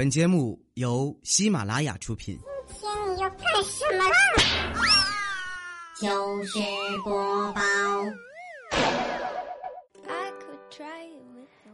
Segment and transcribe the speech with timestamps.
[0.00, 2.34] 本节目由喜马拉雅出品。
[2.80, 4.10] 今天你要干什么啦？
[6.00, 6.58] 糗事
[7.04, 7.60] 播报。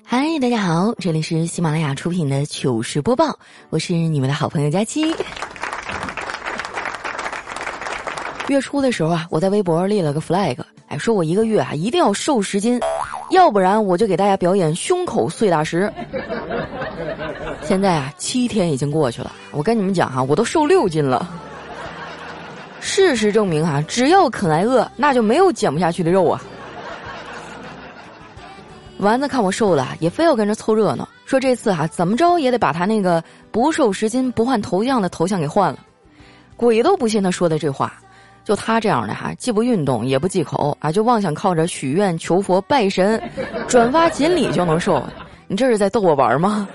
[0.03, 3.39] 嗨，大家好，这里是喜马拉雅出品的糗事播报，
[3.71, 5.15] 我是你们的好朋友佳期。
[8.49, 10.59] 月初的时候啊，我在微博立了个 flag，
[10.89, 12.81] 哎，说我一个月啊一定要瘦十斤，
[13.31, 15.89] 要不然我就给大家表演胸口碎大石。
[17.67, 21.29] 现在啊，七天已经过去了，我跟你们讲哈，我都瘦六斤了。
[22.79, 26.41] 事实证明哈，只要肯挨饿，那就没有减不下去的肉啊。
[28.99, 35.81] 丸子看我瘦了，也非要跟着凑热闹，说这次哈怎么着也得把他那个不瘦十斤不换头像的头像给换了。
[36.57, 37.93] 鬼都不信他说的这话。
[38.45, 43.21] 就他这样的哈，既不运动也不忌口啊，就妄想靠着许愿、求佛、拜神、
[43.67, 45.03] 转发锦鲤就能瘦，
[45.49, 46.69] 你这是在逗我玩吗？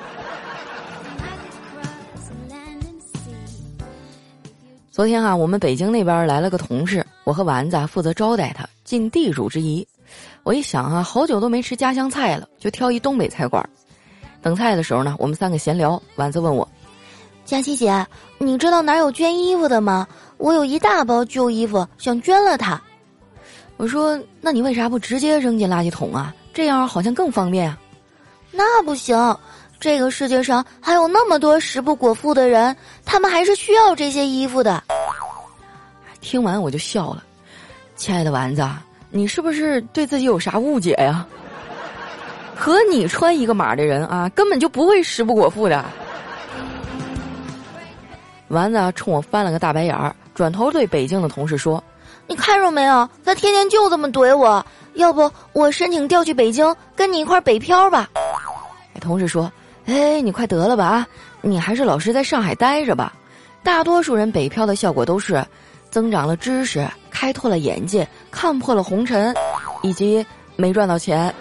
[4.92, 9.88] 昨天啊，我们北京那边来了个同事，我和丸子啊负责招待他，尽地主之谊。
[10.44, 13.68] 我一想啊，好久都没吃家乡菜了，就挑一东北菜馆。
[14.42, 16.68] 等菜的时候呢，我们三个闲聊，丸子问我
[17.46, 18.06] ：“佳琪姐，
[18.38, 22.82] 你知道哪有捐衣服的吗？”我有一大包旧衣服，想捐了它。
[23.78, 26.36] 我说：“那你为啥不直接扔进垃圾桶啊？
[26.54, 27.80] 这样好像更方便啊。”
[28.52, 29.16] 那不行，
[29.82, 34.82] 这个世界上还有那么多食不果腹的人，他们还是需要这些衣服的。
[36.22, 37.24] 听完我就笑了，
[37.96, 38.64] 亲爱的丸子，
[39.10, 41.26] 你是不是对自己有啥误解呀？
[42.56, 45.84] 和你穿一个码的人啊，根本就不会食不果腹的。
[48.50, 50.16] 丸子冲我翻了个大白眼儿。
[50.36, 51.84] 转头对北京的同事说
[52.28, 53.10] ：“你看着没有？
[53.26, 54.64] 他天天就这么怼我。
[54.94, 58.08] 要不我申请调去北京，跟你一块北漂吧？”
[59.02, 59.52] 同事说
[59.92, 61.08] ：“哎，你快得了吧啊！
[61.42, 63.12] 你还是老实在上海待着吧。
[63.62, 65.46] 大多数人北漂的效果都是，
[65.90, 69.36] 增长了知识，开拓了眼界，看破了红尘，
[69.82, 71.34] 以及没赚到钱。”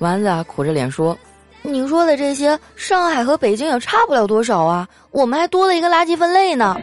[0.00, 1.16] 丸子啊苦着脸说。
[1.62, 6.76] 你说的这些，上海和北京也差不了多少啊，我们还多了一个垃圾分类呢。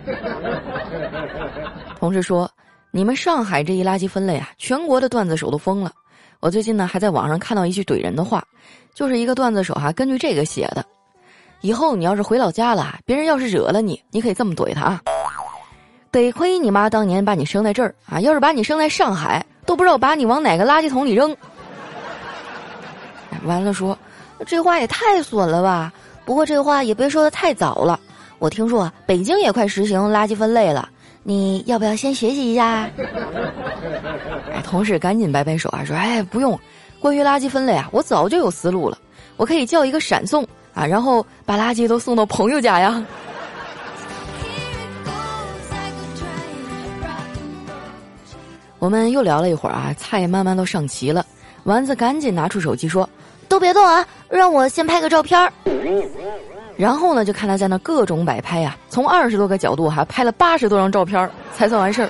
[1.99, 2.49] 同事说，
[2.89, 5.91] 你们上海这一垃圾分类啊，全国的段子手都疯了。
[6.41, 8.43] 我最近呢还在网上看到一句怼人的话，
[8.93, 10.83] 就是一个段子手哈根据这个写的。
[11.61, 15.01] 以后你要是回老家了，别人要是惹了你，你可以这么怼他啊。
[16.11, 21.33] 得亏你妈当年把你生在这儿啊，要是把你生在上海，都不知道把你往哪个垃圾桶里扔。
[23.45, 23.97] 完了说。
[24.43, 25.93] 这话也太损了吧！
[26.25, 27.99] 不过这话也别说的太早了。
[28.39, 30.89] 我听说啊北京也快实行垃圾分类了，
[31.23, 32.89] 你要不要先学习一下？
[34.51, 36.59] 哎，同事赶紧摆摆手啊，说：“哎，不用，
[36.99, 38.97] 关于垃圾分类啊，我早就有思路了，
[39.37, 40.43] 我可以叫一个闪送
[40.73, 43.03] 啊，然后把垃圾都送到朋友家呀。”
[48.79, 51.23] 我们又聊了一会儿啊，菜慢慢都上齐了，
[51.65, 53.07] 丸子赶紧拿出手机说。
[53.47, 54.07] 都别动啊！
[54.29, 55.51] 让我先拍个照片儿。
[56.81, 62.09] 然后呢，就看他在那各种摆拍呀，从二十多个角度哈拍了八十多张照片才算完事儿。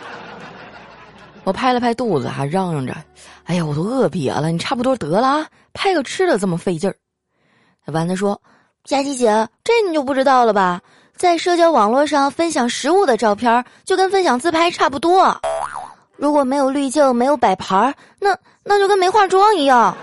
[1.43, 2.95] 我拍了拍肚子，还嚷嚷着
[3.43, 5.45] ：“哎呀，我都饿瘪了，你差不多得了啊！
[5.73, 6.95] 拍个吃的这么费劲儿。”
[7.91, 8.41] 丸子说
[8.85, 10.79] ：“佳琪姐，这你就不知道了吧？
[11.17, 15.37] 在社交网络上分享食物的照片，就跟分享自拍差不多。
[16.15, 18.33] 如果没有滤镜，没有摆盘，那
[18.63, 19.93] 那就跟没化妆一样。”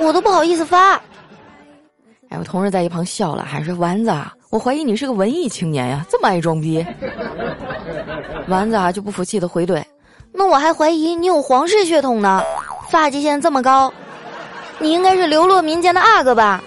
[0.00, 0.98] 我都不好意思发，
[2.30, 4.12] 哎，我同事在一旁笑了，还说丸子，
[4.50, 6.84] 我怀疑你是个文艺青年呀，这么爱装逼。
[8.48, 9.82] 丸子啊就不服气的回怼，
[10.32, 12.42] 那我还怀疑你有皇室血统呢，
[12.90, 13.92] 发际线这么高，
[14.78, 16.62] 你应该是流落民间的阿哥吧？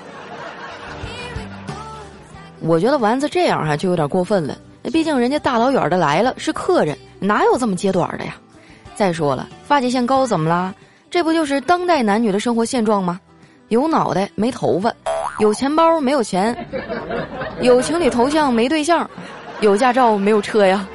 [2.59, 4.57] 我觉得丸子这样哈就有点过分了，
[4.91, 8.35] 毕竟人家大老远的来了是客人，哪有这么揭短的呀？
[8.95, 10.73] 再说了，发际线高怎么啦？
[11.09, 13.19] 这不就是当代男女的生活现状吗？
[13.71, 14.93] 有脑袋没头发，
[15.39, 16.53] 有钱包没有钱，
[17.61, 19.09] 有情侣头像没对象，
[19.61, 20.85] 有驾照没有车呀。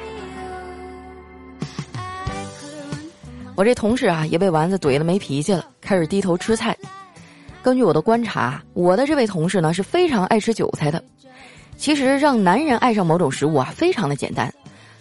[3.55, 6.77] 我这同事啊也被丸子怼的没脾气了，开始低头吃菜。
[7.63, 11.03] 根据我的观察，我的这位同事呢是非常爱吃韭菜的。
[11.77, 14.53] 其实让男人爱上某种食物啊，非常的简单，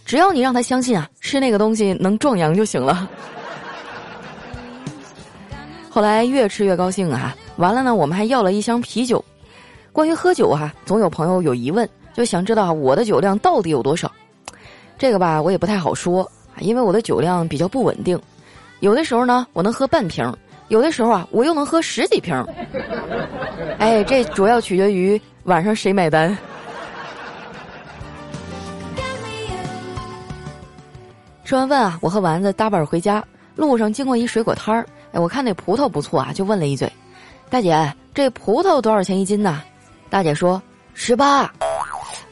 [0.06, 3.06] 只要你让他相信啊，吃那个东西能壮阳就行了。
[5.92, 7.36] 后来越吃越高兴啊！
[7.56, 9.24] 完了呢，我们还要了一箱啤酒。
[9.92, 14.10] 关于喝酒哈，总有朋友有疑问，就想知道我的酒量到底有多少。
[14.98, 18.20] 这个吧，我也不太好说，因为我的酒量比较不稳定。
[18.80, 20.30] 有的时候呢，我能喝半瓶；
[20.68, 22.34] 有的时候啊，我又能喝十几瓶。
[23.78, 26.36] 哎，这主要取决于晚上谁买单。
[31.44, 33.24] 吃完饭啊，我和丸子搭伴回家，
[33.54, 36.90] 路上经过一水果摊儿，哎，我看那葡萄不错啊，就问了一嘴
[37.48, 39.62] ：“大姐，这葡萄多少钱一斤呢？”
[40.10, 40.60] 大姐说
[40.94, 41.50] ：“十八。”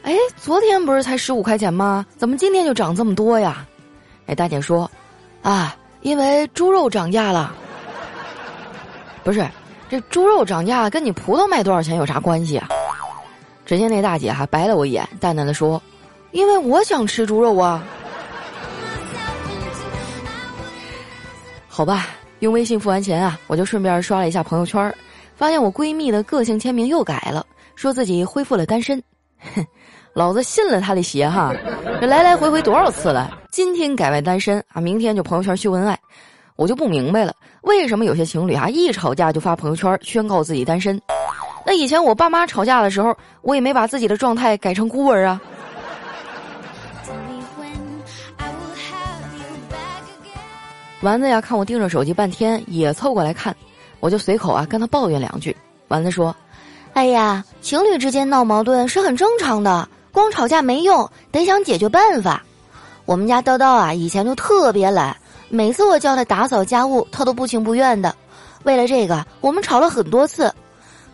[0.03, 2.05] 哎，昨天不是才十五块钱吗？
[2.17, 3.65] 怎么今天就涨这么多呀？
[4.27, 4.89] 哎，大姐说
[5.41, 7.55] ：“啊，因为猪肉涨价了。”
[9.23, 9.47] 不是，
[9.89, 12.69] 这猪肉涨价跟你葡萄卖多少钱有啥关系啊？
[13.65, 15.81] 只见那大姐还白了我一眼，淡淡的说
[16.31, 17.83] ：“因为我想吃猪肉啊。”
[21.67, 22.09] 好吧，
[22.45, 24.93] 用微信付完钱啊，我就顺便刷了一下朋友圈，
[25.35, 27.43] 发现我闺蜜的个性签名又改了，
[27.75, 29.01] 说自己恢复了单身。
[29.55, 29.65] 哼，
[30.13, 31.51] 老子信了他的邪哈，
[31.99, 33.35] 这来来回回多少次了？
[33.51, 35.99] 今天改为单身啊，明天就朋友圈秀恩爱，
[36.55, 37.33] 我就不明白了，
[37.63, 41.01] 为什么有些情侣啊一吵架就发朋友圈宣告自己单身？
[41.65, 45.41] 那以前我爸妈吵架的时候，我也没把自己的状态改成孤儿啊。
[51.05, 53.55] 丸子呀，看我盯着手机半天，也凑过来看，
[53.99, 55.55] 我就随口啊跟他抱怨两句。
[55.87, 56.35] 丸子说
[56.93, 62.41] ：“哎呀，情侣之间闹矛盾是很正常的，光吵架没用，得想解决办法。
[63.05, 65.15] 我们家叨叨啊，以前就特别懒，
[65.47, 68.15] 每次我叫他打扫家务，他都不情不愿的。
[68.63, 70.51] 为了这个，我们吵了很多次。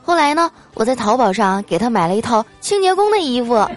[0.02, 3.68] 后来呢，我在淘宝上给他买了一套清洁工的衣服。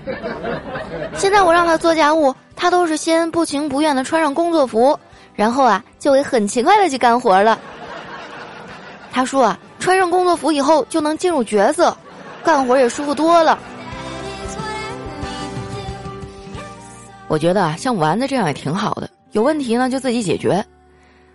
[1.18, 4.96] 现在我让他做家务，他都是先不情不愿的穿上工作服。”
[5.34, 7.58] 然后啊，就会很勤快的去干活了。
[9.10, 11.96] 他说啊，穿上工作服以后就能进入角色，
[12.42, 13.58] 干活也舒服多了。
[17.28, 20.64] 我觉得啊，像丸子这样也挺好的，有问题呢就自己解决。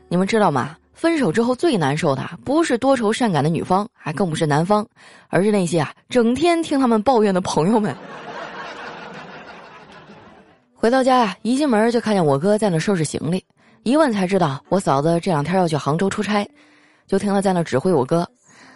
[0.07, 0.75] 你们知道吗？
[0.93, 4.85] 分手之后最难受的不是多愁善感的女方，还更不是男方，
[5.29, 7.95] 而是那些啊整天听他们抱怨的朋友们。
[10.75, 13.41] 回到家呀，一进门就看见我哥在那收拾行李。
[13.83, 16.47] 一问才知道，我嫂子这两天要去杭州出差，
[17.07, 18.27] 就听他在那指挥我哥：“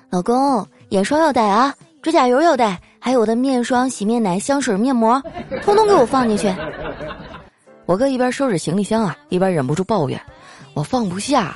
[0.09, 5.21] 老公，眼霜要带啊，指甲油要带，还有我的面霜、洗面奶、香水、面膜，
[5.61, 6.53] 通通给我放进去。”
[7.85, 10.19] 我哥一边收拾行李箱啊，一边忍不住抱怨
[10.73, 11.56] ：“我放不下。”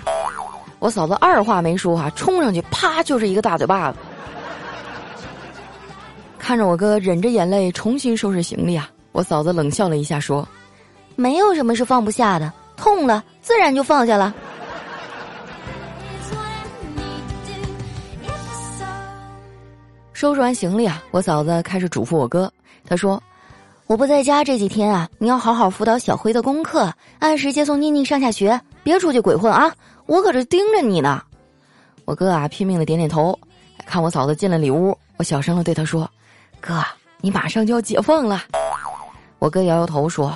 [0.79, 3.97] 我嫂子二话没说啊，冲上去啪就是一个大嘴巴子。
[6.37, 10.47] 看着我哥忍着眼泪重新收拾行李啊，我嫂子冷笑了一下说
[11.15, 14.33] ：“没有什么是放不下的。”痛了，自然就放下了。
[20.13, 22.51] 收拾完行李啊，我嫂子开始嘱咐我哥。
[22.85, 23.21] 她说
[23.85, 29.71] ：“我不在家这几天啊，你要好好辅导小辉的功课，按时接送妮妮上下学，别出去鬼混啊！
[30.07, 31.21] 我可是盯着你呢。”
[32.05, 33.37] 我哥啊，拼命的点点头。
[33.85, 36.09] 看我嫂子进了里屋，我小声的对他说
[36.59, 36.83] ：“哥，
[37.21, 38.41] 你马上就要解放了。”
[39.39, 40.35] 我哥摇摇头说。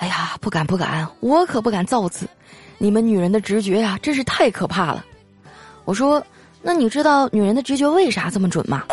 [0.00, 2.26] 哎呀，不敢不敢，我可不敢造次。
[2.78, 5.04] 你们女人的直觉呀，真是太可怕了。
[5.84, 6.24] 我说，
[6.62, 8.84] 那你知道女人的直觉为啥这么准吗？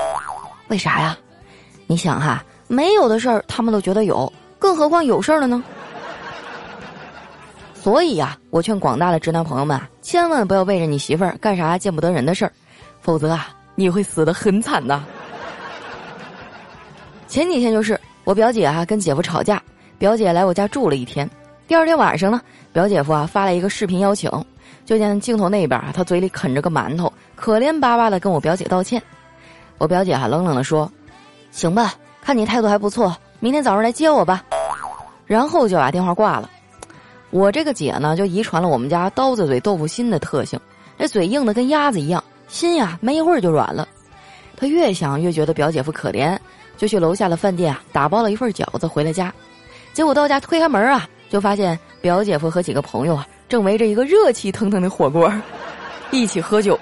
[0.67, 1.17] 为啥呀？
[1.87, 5.63] 你想哈，没有的事儿他们都觉得有，更何况有事儿了呢？
[7.73, 12.51] 所以呀，我劝广大的直男朋友们，千万不要背着你媳妇儿干啥见不得人的事儿，
[12.99, 15.01] 否则啊，你会死得很惨的。
[17.29, 19.63] 前几天就是我表姐哈跟姐夫吵架。
[19.97, 21.27] 表姐来我家住了一天，
[21.67, 22.39] 第二天晚上呢，
[22.71, 24.29] 表姐夫啊发来一个视频邀请，
[24.85, 29.01] 就见镜头那边啊，他嘴里啃着个馒头，可怜巴巴的跟我表姐道歉。
[29.79, 30.91] 我表姐还冷冷的说
[31.51, 34.43] ：“行吧，看你态度还不错，明天早上来接我吧。”
[35.25, 36.49] 然后就把电话挂了。
[37.31, 40.59] 我这个姐呢，就遗传了我们家刀子嘴豆腐心的特性，
[40.99, 43.87] 这嘴硬的跟鸭子一样，心呀没一会儿就软了。
[44.55, 46.37] 她越想越觉得表姐夫可怜，
[46.77, 49.33] 就去楼下的饭店啊打包了一份饺子回了家。
[49.97, 55.33] 结果到家推开门啊，就发现表姐夫和几个朋友啊正围着一个热气腾腾的火锅，
[56.11, 56.79] 一起喝酒，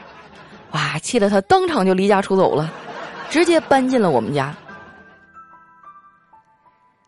[0.71, 0.99] 哇！
[0.99, 2.69] 气得他当场就离家出走了，
[3.29, 4.53] 直接搬进了我们家。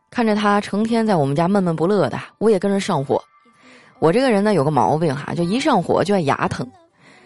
[0.10, 3.22] 看着他成天在我们家闷闷不乐的，我也跟着上火。
[4.00, 6.66] 我这个人呢有个毛病哈，就一上火就爱牙疼。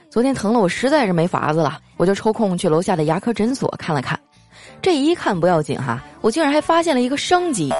[0.09, 4.19] 昨天疼了我实在是没法子了，我就抽空去楼下的牙科诊所看了看。
[4.81, 7.71] 这一看不要紧哈，我竟然还发现了一个商机。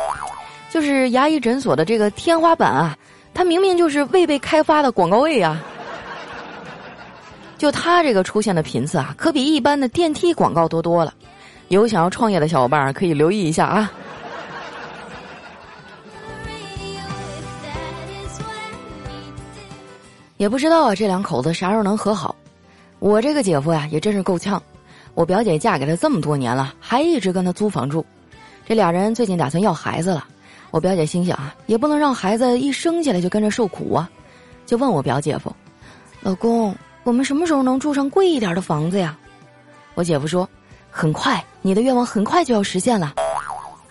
[0.72, 2.98] 就是牙医诊所的这个天花板啊，
[3.34, 5.62] 它明明就是未被开发的广告位啊！
[7.58, 11.14] 就它这个出现的频次啊，可比一般的电梯广告多多了。
[11.68, 13.92] 有想要创业的小伙伴可以留意一下啊！
[20.38, 22.34] 也不知道啊，这两口子啥时候能和好？
[23.00, 24.64] 我这个姐夫呀，也真是够呛。
[25.16, 28.06] 我表姐嫁给他这么多年了，还一直跟他租房住。
[28.66, 30.26] 这俩人最近打算要孩子了。
[30.72, 34.10] 我表姐心想啊，也不能让孩子一生下来就跟着受苦啊，
[34.66, 35.54] 就问我表姐夫
[36.22, 39.18] ：“老公，我们什么时候能住上贵一点的房子呀？”
[39.96, 40.50] 我姐夫说
[40.90, 43.14] ：“很快，你的愿望很快就要实现了。”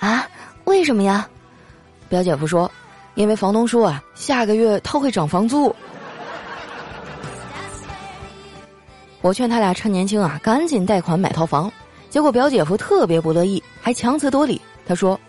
[0.00, 0.26] 啊？
[0.64, 1.28] 为什么呀？
[2.08, 2.70] 表姐夫说
[3.14, 5.74] ：“因为房东说啊，下个月他会涨房租。”
[9.20, 11.70] 我劝他俩趁年轻啊，赶紧贷款买套房。
[12.08, 14.58] 结果表姐夫特别不乐意，还强词夺理。
[14.86, 15.20] 他说：“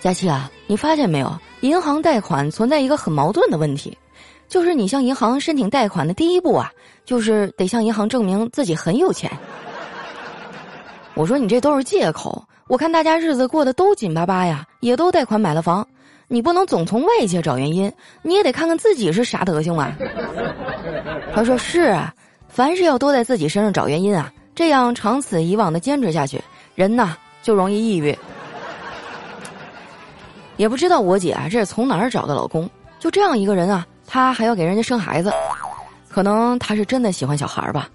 [0.00, 1.32] 佳琪啊。”你发现没有？
[1.60, 3.96] 银行贷款存在一个很矛盾的问题，
[4.48, 6.72] 就是你向银行申请贷款的第一步啊，
[7.04, 9.30] 就是得向银行证明自己很有钱。
[11.14, 15.86] 我说你这都是借口，我看大家日子过得都紧巴巴呀，也都贷款买了房，
[16.28, 17.92] 你不能总从外界找原因，
[18.22, 19.92] 你也得看看自己是啥德行嘛。
[21.34, 22.14] 他说是啊，
[22.48, 26.40] 凡事要多在自己身上找原因啊，这样长此以往的坚持下去，
[26.74, 28.16] 人呐就容易抑郁。
[30.60, 32.68] 也不知道我姐啊，这是从哪儿找的老公？
[32.98, 35.32] 就这样一个人啊，她还要给人家生孩子，
[36.10, 37.88] 可能她是真的喜欢小孩吧。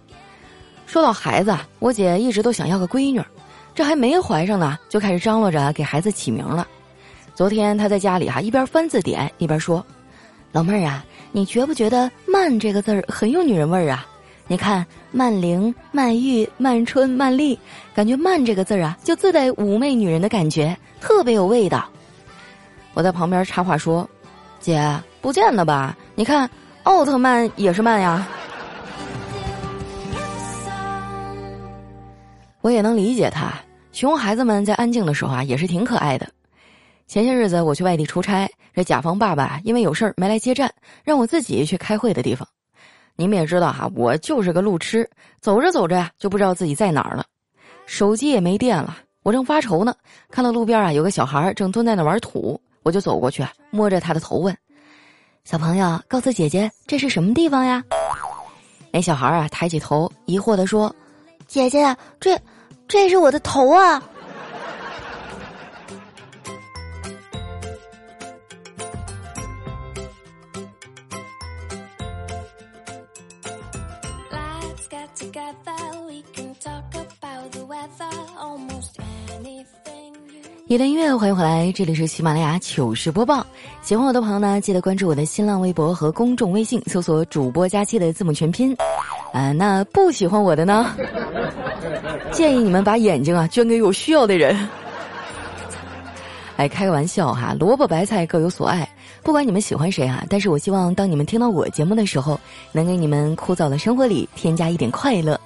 [0.88, 3.22] 说到孩子，我姐一直都想要个闺女，
[3.76, 6.68] 这还没怀上呢，就开始张罗着给孩子起名了。
[7.36, 9.86] 昨天她在家里哈一边翻字典一边说
[10.52, 14.08] ：“老妹儿啊，你觉不觉得‘曼’这个字儿很有女人味儿啊？
[14.48, 17.60] 你看曼玲、曼玉、曼春、曼丽，
[17.94, 21.88] 感觉‘曼’这个字儿啊，就自带妩媚女人的感觉，特别有味道。”
[22.96, 24.10] 我在旁边插话说
[24.60, 24.82] ：“姐，
[25.20, 25.96] 不见得吧？
[26.16, 26.50] 你看，
[26.84, 28.26] 奥特曼也是慢呀。”
[32.62, 33.54] 我也能理解他，
[33.92, 36.26] 熊孩子们在安静的时候啊，也是挺可爱的。
[37.06, 40.74] 前些日子我去外地出差，这甲方爸爸因为有事儿没来接站，
[41.04, 42.48] 让我自己去开会的地方。
[43.18, 45.08] 你们也知道哈，我就是个路痴，
[45.42, 47.26] 走着走着呀，就不知道自己在哪儿了，
[47.86, 48.98] 手机也没电了。
[49.22, 49.94] 我正发愁呢，
[50.32, 52.58] 看到路边啊有个小孩正蹲在那玩土。
[52.86, 54.56] 我就走过去，摸着他的头问
[55.44, 57.84] ：“小朋友，告诉姐姐这是什么地方呀？”
[58.94, 60.96] 那小孩啊，抬起头，疑惑的说
[61.48, 62.40] ：“姐姐，这，
[62.88, 64.02] 这是我的头啊！”
[80.68, 83.46] 一段音乐，欢迎回来，这里是喜马拉雅糗事播报。
[83.84, 88.76] 喜欢我的朋友呢，记得关注我的新浪微博和公众微信，搜索“主播佳期”的字母全拼。
[89.32, 90.96] 啊，那不喜欢我的呢，
[92.34, 94.58] 建议你们把眼睛啊捐给有需要的人。
[96.58, 98.90] 哎，开个玩笑哈，萝卜白菜各有所爱，
[99.22, 102.40] 不管你们喜欢谁啊，但是我希望当你们听到我节目的时候，
[102.72, 105.40] 能给你们枯燥的生活里添加一点快乐。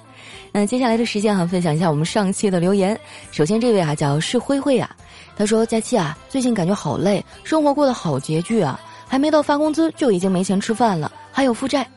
[0.52, 2.98] 那接下来的时间哈，分享一下我们上期的留言。
[3.30, 4.96] 首先这位啊叫是灰灰啊，
[5.40, 8.78] 他说：“佳期啊，最近感觉好累，生活过得好拮据啊，
[9.08, 11.88] 还没到发工资就已经没钱吃饭了，还有负债，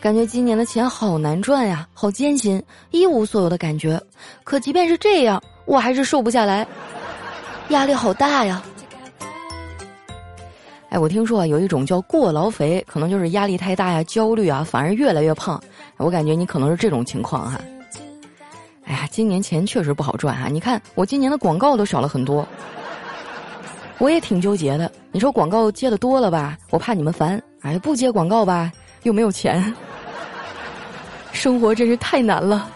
[0.00, 4.00] 感觉今年的钱好难赚呀，好艰辛，一无所有的感觉。
[4.44, 6.64] 可即便是这样，我还是瘦不下来，
[7.70, 8.62] 压力好大呀。”
[10.90, 15.60] 哎，我听说啊，有一种叫过劳肥，可能就是压力太大呀，焦虑啊，反而越来越胖。
[15.96, 17.60] 我感觉你可能是这种情况哈。
[18.84, 20.46] 哎呀，今年钱确实不好赚啊！
[20.48, 22.46] 你看我今年的广告都少了很多，
[23.98, 24.90] 我也挺纠结的。
[25.12, 28.72] 你说广告接的多了吧，我怕你们烦；哎，不接广告吧，
[29.04, 29.72] 又没有钱，
[31.32, 32.68] 生活真是太难了。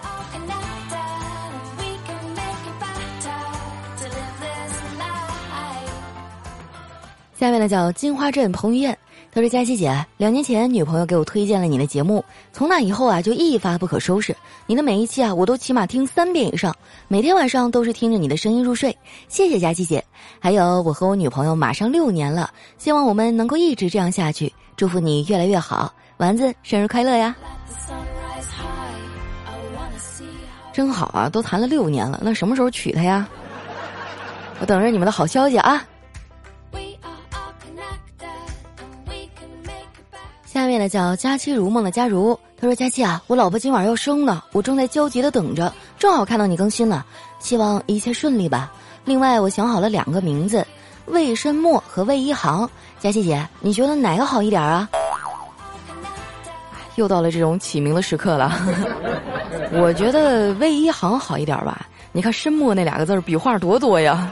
[7.39, 8.97] 下面呢叫金花镇彭于晏。
[9.37, 12.25] 他说：“佳琪姐，两年前女朋友给我推荐了你的节目，
[12.55, 14.35] 从那以后啊就一发不可收拾。
[14.67, 16.75] 你的每一期啊，我都起码听三遍以上，
[17.07, 18.97] 每天晚上都是听着你的声音入睡。
[19.29, 20.03] 谢谢佳琪姐。
[20.41, 24.51] 还有，我和我女朋友马上六年了，希望我们能够一直这样下去。
[24.75, 27.37] 祝福你越来越好，丸子生日快乐呀！
[30.73, 33.29] 真好啊，都谈了六年了，那什么时候娶她呀？
[34.61, 35.87] 我等着你们的好消息啊！”
[40.77, 47.03] 下面呢叫佳期如梦的佳如，他说：“佳期啊，我老婆今晚要生呢，我正在焦急的等着，正好看到你更新了，
[47.39, 48.71] 希望一切顺利吧。
[49.07, 50.67] 另外，我想好了两个名字，
[51.07, 52.69] 魏申墨和魏一航。
[53.01, 54.87] 佳琪姐，你觉得哪个好一点啊？”
[56.97, 58.53] 又到了这种起名的时刻了，
[59.73, 61.87] 我觉得魏一航好一点吧。
[62.13, 64.31] 你看深墨那两个字笔画多多呀，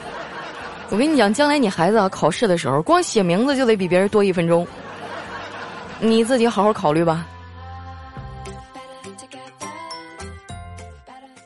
[0.91, 4.67] 我跟你讲，将来你孩子考试的时候，光写名字就得比别人多一分钟。
[6.01, 7.27] 你自己好好考虑吧。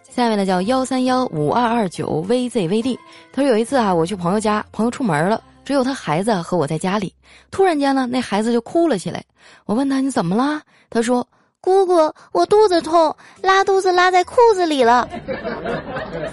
[0.08, 2.98] 下面呢叫幺三幺五二二九 vzvd，
[3.32, 7.14] 他说有一次啊，我去朋友家，朋友出门了，只有他孩子和我在家里。
[7.52, 9.22] 突然间呢，那孩子就哭了起来。
[9.64, 10.60] 我问他你怎么了？
[10.90, 11.24] 他说
[11.60, 15.08] ：“姑姑，我肚子痛，拉肚子拉在裤子里了。”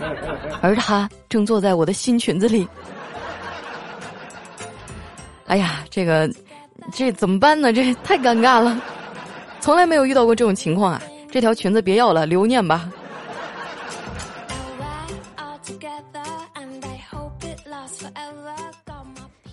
[0.64, 2.68] 而他正坐在我的新裙子里。
[5.46, 6.28] 哎呀，这个
[6.94, 7.74] 这怎么办呢？
[7.74, 8.80] 这太尴尬了，
[9.60, 11.02] 从来没有遇到过这种情况啊！
[11.32, 12.90] 这条裙子别要了，留念吧。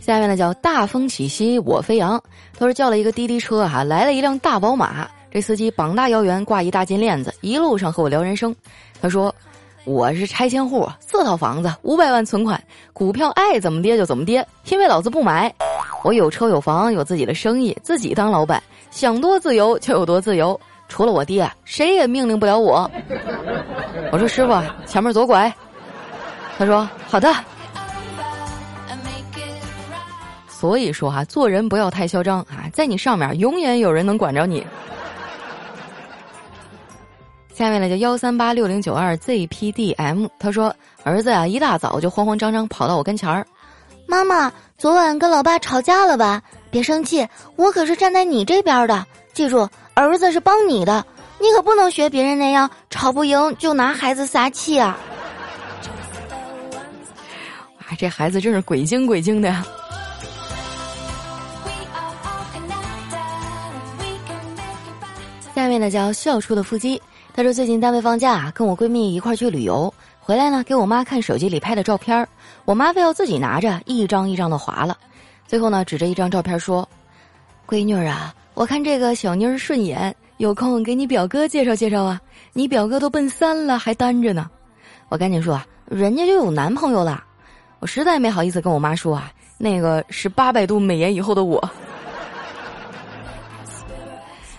[0.01, 2.23] 下面呢叫大风起兮我飞扬，
[2.59, 8.55] 他说叫了一个滴滴车哈，来了一辆大宝马，这司机膀大腰圆，挂一大金链子，一路上和我聊人生。
[9.01, 9.35] 他说
[9.85, 12.63] 我是拆迁户，四套房子，五百万存款，
[12.93, 15.53] 股票爱怎么跌就怎么跌，因为老子不买。
[16.03, 22.91] 我有车有房，有自己的生意，自己当老板，想多自由就有多自由，除了我爹，谁也命令不了我。
[24.11, 24.53] 我说师傅，
[24.87, 25.53] 前面左拐。
[26.59, 27.33] 他说好的。
[30.49, 34.65] 所以说哈，做人不要太嚣张啊，在你上面永远有人能管着你。
[37.53, 43.47] 下面呢叫幺三八六零九二 zpdm，他说儿子啊一大早就慌慌张张跑到我跟前儿，
[44.13, 46.43] 妈妈昨晚跟老爸吵架了吧？
[46.71, 47.27] 别生气，
[47.57, 51.03] 我可是站在你这边的，记住儿子是帮你的，
[51.41, 54.99] 你可不能学别人那样吵不赢就拿孩子撒气啊！
[57.81, 59.65] 哇，这孩子真是鬼精鬼精的呀！
[65.55, 67.01] 下面呢叫笑出的腹肌，
[67.35, 69.91] 他说最近单位放假，跟我闺蜜一块去旅游，
[70.21, 72.29] 回来呢给我妈看手机里拍的照片
[72.65, 74.97] 我妈非要自己拿着一张一张的划了，
[75.47, 76.89] 最后呢指着一张照片说
[77.67, 82.21] ：“闺女儿啊，我看这个小妮儿顺眼，有空给你表哥介绍介绍啊，
[82.53, 84.49] 你表哥都奔三了还单着呢。”
[85.11, 87.23] 我赶紧说，人家就有男朋友了，
[87.81, 91.63] 我实在没好意思跟我妈说啊，那个是八百度美颜以后的我。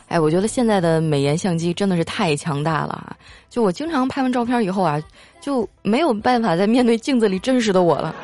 [0.09, 3.15] 哎，我觉得现在的美颜相机真的是太强大了，
[3.49, 5.01] 就我经常拍完照片以后啊，
[5.43, 8.15] 就没有办法再面对镜子里真实的我了。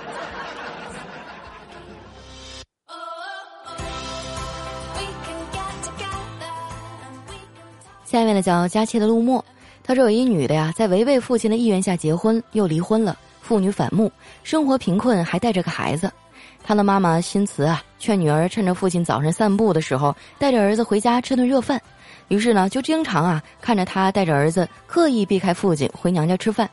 [8.06, 9.44] 下面呢叫佳期的陆墨，
[9.84, 14.10] 他说有一女的呀，在违背父亲的意愿下结婚，又离婚了，父女反目，
[14.42, 16.10] 生活贫困，还带着个孩子。
[16.64, 21.82] 他的妈妈心慈啊，劝女儿趁着父亲早晨散步的时候，带着儿子回家吃顿热饭。
[22.30, 26.70] 于是呢，就经常啊看着他带着儿子刻意避开父亲回娘家吃饭。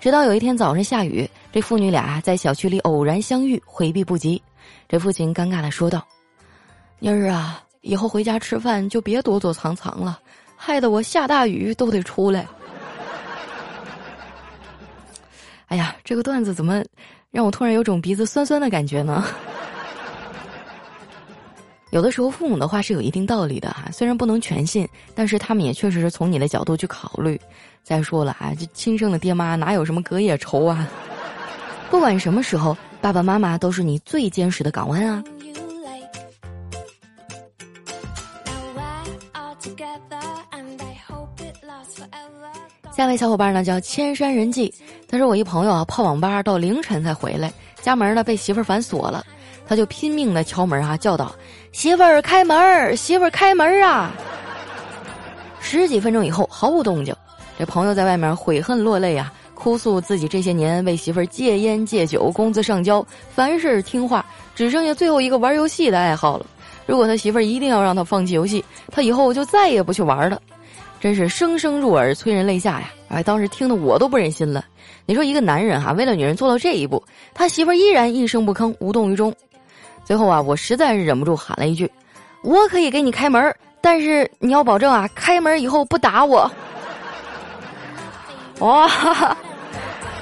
[0.00, 4.42] 直到有一天早上下雨，这父女俩在小区里偶然相遇，回避不及。
[4.88, 6.02] 这父亲尴尬的说道
[6.98, 10.18] ：“妮儿啊，以后回家吃饭就别躲躲藏藏了，
[10.56, 12.46] 害得我下大雨都得出来。”
[15.68, 16.82] 哎呀，这个段子怎么？
[17.30, 19.24] 让我突然有种鼻子酸酸的感觉呢。
[21.90, 27.38] 有的时候父母的话是有一定道理的哈，虽然不能全信，但是他们也确实是从你的角度去考虑。
[27.82, 30.88] 再说了啊，这亲生的爹妈哪有什么隔夜仇啊？
[31.90, 35.22] 不管什么时候，爸爸妈妈都是你最坚实的港湾啊。
[42.92, 44.72] 下位小伙伴呢叫千山人迹，
[45.08, 47.50] 他说我一朋友啊泡网吧到凌晨才回来，
[47.80, 49.24] 家门呢被媳妇儿反锁了，
[49.70, 51.32] 他就拼命的敲门啊叫道
[51.70, 54.10] ：“媳妇儿开门，媳妇儿开门啊！”
[55.62, 57.14] 十几分钟以后毫无动静，
[57.56, 66.46] 这朋友在外面悔恨落泪啊，哭诉自己这些年为媳妇儿戒烟戒酒，工资上交，凡事听话，只剩下最后一个玩游戏的爱好了。
[66.84, 70.42] 如果他媳妇儿一定要让他放弃游戏，他以后就再也不去玩了。
[70.98, 72.90] 真是声声入耳，催人泪下呀！
[73.06, 74.64] 哎，当时听得我都不忍心了。
[75.06, 77.00] 你说一个男人哈，为了女人做到这一步，
[77.32, 79.32] 他媳妇儿依然一声不吭，无动于衷。
[80.10, 81.88] 最后啊，我实在是忍不住喊了一句
[82.42, 86.50] ：“我可以给你开门，但是你要保证啊，开门以后不打我。
[88.58, 88.90] ”哇，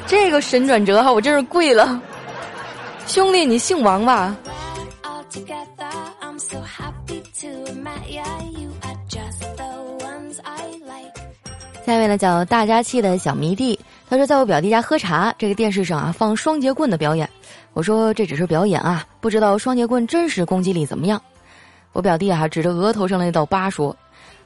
[0.07, 1.99] 这个神转折哈，我真是跪了。
[3.07, 4.37] 兄弟，你姓王吧？
[11.87, 17.27] 下面呢叫大家气的小迷弟，他说在我表弟家喝茶，这个电视上啊放双节棍的表演，
[17.79, 21.23] 我说这只是表演啊，不知道双节棍真实攻击力怎么样。
[21.93, 23.97] 我表弟啊指着额头上的那道疤说，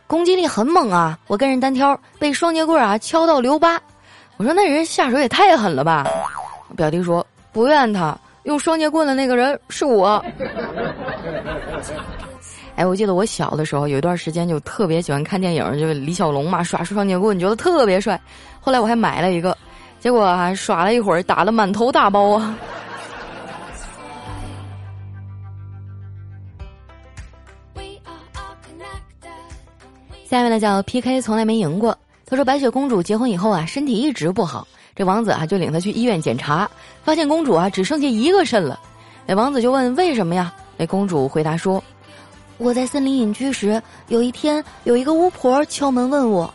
[0.07, 3.81] 攻击力很猛啊，我跟人单挑被双节棍啊敲到留疤。
[4.37, 6.07] 我说那人下手也太狠了吧。
[6.69, 10.23] 我表弟说不怨他，用双节棍的那个人是我。
[12.77, 18.21] 哎，我记得我小的时候有一段时间就特别喜欢看电影，就李小龙嘛，耍双截棍，觉得特别帅。
[18.61, 19.57] 后来我还买了一个，
[20.01, 22.55] 结果啊，耍了一会儿，打了满头大包啊。
[30.33, 31.95] 下面呢叫 PK，从来没赢过。
[32.25, 34.67] 他说白雪公主结婚以后啊，身体一直不好。
[34.97, 36.71] 这王子啊就领她去医院检查，
[37.05, 38.81] 发现公主啊只剩下一个肾了。
[39.27, 40.51] 那王子就问为什么呀？
[40.79, 41.85] 那公主回答说
[42.57, 46.51] ：“我在森林隐居时，有一天有一个巫婆敲门问我，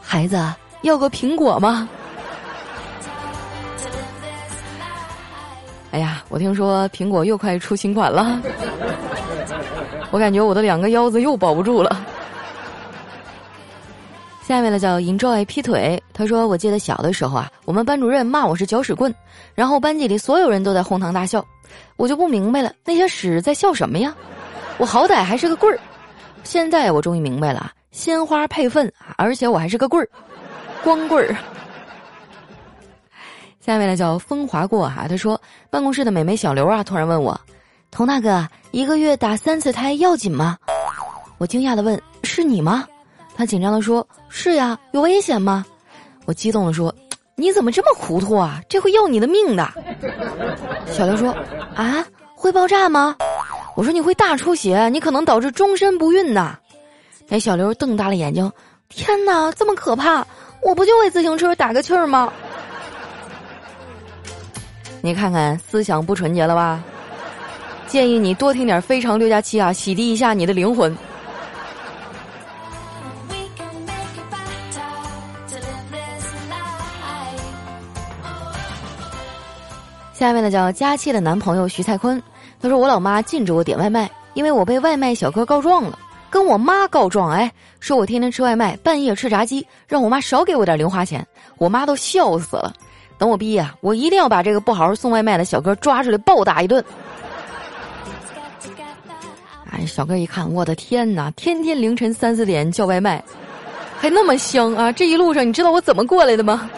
[0.00, 0.40] 孩子
[0.82, 1.88] 要个苹果吗？”
[5.90, 8.40] 哎呀，我听说苹果又快出新款了，
[10.12, 12.06] 我感觉我的两个腰子又保不住了。
[14.48, 19.14] 下面呢叫 enjoy 劈腿，他说：“我记得小的时候啊，我们班主任骂我是搅屎棍，
[19.54, 21.44] 然后班级里所有人都在哄堂大笑，
[21.98, 24.14] 我就不明白了，那些屎在笑什么呀？
[24.78, 25.78] 我好歹还是个棍儿。
[26.44, 30.08] 现在我终于明白了，鲜花配粪，而且我还是个棍儿，
[30.82, 31.36] 光棍儿。”
[33.60, 37.38] 下面呢叫风华过哈，他说：“办公室的美眉小刘啊，突然问我，
[37.90, 40.56] 童大哥，一个月打三次胎要紧吗？”
[41.36, 42.88] 我惊讶的问：“是你吗？”
[43.38, 45.64] 他紧张的说：“是呀，有危险吗？”
[46.26, 46.92] 我激动的说
[47.36, 48.60] ：“你怎么这么糊涂啊？
[48.68, 49.72] 这会要你的命的。”
[50.90, 51.32] 小刘说
[51.76, 53.16] ：“啊，会爆炸吗？”
[53.76, 56.58] 我说：“你会大出血，你可能导致终身不孕呐。”
[57.30, 58.50] 那小刘瞪大了眼睛
[58.90, 60.26] ：“天哪，这么可怕！
[60.60, 62.32] 我不就为自行车打个气儿吗？”
[65.00, 66.82] 你看看，思想不纯洁了吧？
[67.86, 70.92] 建议你多听点《非常六加七》啊，洗涤一下你的灵魂。
[80.18, 82.20] 下面呢叫佳期的男朋友徐蔡坤，
[82.60, 85.96] 他说我老妈禁止我点外卖，因为我被外卖小哥告状了，
[86.28, 91.24] 跟我妈告状，哎，说我天天吃外卖，半夜吃炸鸡，让我妈少给我点零花钱，
[91.56, 92.72] 我妈都笑死了。
[93.16, 96.84] 等我毕业，我一定要把这个不好好送外卖的小哥抓出来暴打一顿。
[99.70, 103.22] 哎，小哥一看，我的天哪，天天凌晨三四点叫外卖，
[103.96, 104.90] 还那么香啊！
[104.90, 106.68] 这一路上，你知道我怎么过来的吗？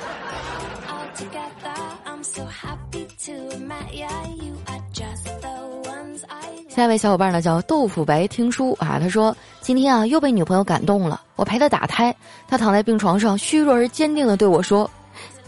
[6.81, 12.17] 下一位小伙伴呢叫豆腐白听书啊，他说今天啊又被女朋友感动了，我陪他打胎，
[12.49, 14.91] 他躺在病床上，虚弱而坚定的对我说：“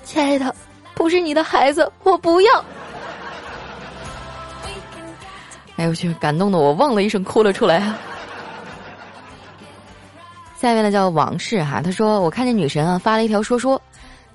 [0.05, 0.55] 亲爱的，
[0.95, 2.65] 不是你的孩子，我不要。”
[5.77, 7.83] 哎呦我去，感动的我忘了一声哭了出来。
[10.61, 13.81] 下面呢叫往事哈，他说我看见女神啊发了一条说说，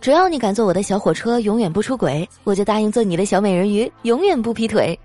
[0.02, 5.00] 只要你敢坐我的小火车，永远不出轨，我就答应做你的小美人鱼，永远不劈腿。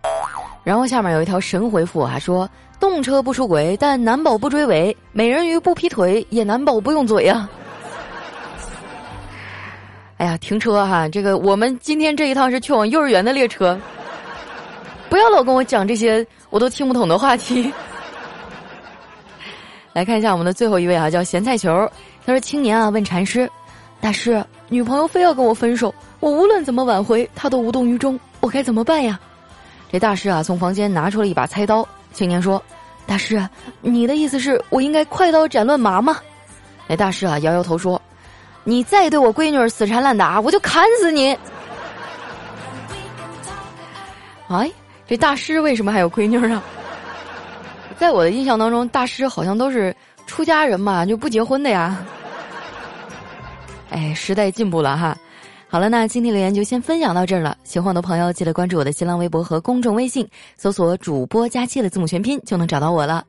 [0.64, 2.48] 然后下面有一条神回复啊，说
[2.78, 7.48] 动车不出轨，但难保不追尾；美人鱼不劈腿，也难保不用嘴呀。
[10.18, 11.08] 哎呀，停车哈！
[11.08, 13.76] 这个我们今天这一趟是去往幼儿园的列车，
[15.08, 17.72] 不要老跟我讲这些我都听不懂的话题。
[19.92, 21.90] 来看一下我们的最后一位啊，叫咸菜球。
[22.24, 23.50] 他说：“青年啊，问禅师，
[24.00, 29.18] 大师，女朋友非要跟我分手，我无论怎么挽回，她都无动于衷，我该怎么办呀？”
[29.92, 31.86] 这大师啊，从房间拿出了一把菜刀。
[32.14, 32.60] 青年说
[33.06, 33.46] ：“大师，
[33.82, 36.16] 你的意思是我应该快刀斩乱麻吗？”
[36.88, 38.00] 那大师啊，摇摇头说
[38.64, 41.36] ：“你再对我闺女死缠烂打，我就砍死你！”
[44.48, 44.70] 哎，
[45.06, 46.62] 这大师为什么还有闺女啊？
[47.98, 49.94] 在我的印象当中，大师好像都是
[50.26, 51.98] 出家人嘛，就不结婚的呀。
[53.90, 55.14] 哎，时代进步了哈。
[55.72, 57.56] 好了，那今天留言就先分享到这儿了。
[57.64, 63.24] 喜欢我的朋友，记得关注我的新浪微博和公众微信，搜索“主播佳期”的字母全拼就能找到我了。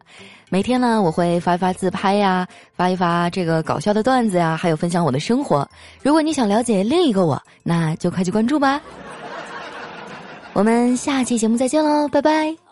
[0.49, 5.65] 每天呢，我会发一发自拍呀，发一发这个搞笑的段子呀，还有分享我的生活。
[6.01, 8.81] 如果你想了解另一个我，那就快去关注吧。
[10.51, 12.62] 我们下期节目再见喽，拜拜。